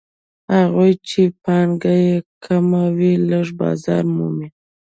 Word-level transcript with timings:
هغوی 0.55 0.91
چې 1.07 1.21
پانګه 1.43 1.93
یې 2.05 2.15
کمه 2.43 2.83
وي 2.97 3.13
لږ 3.29 3.47
بازار 3.61 4.03
مومي 4.15 4.47